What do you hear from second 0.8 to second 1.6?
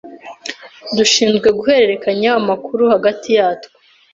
dushinzwe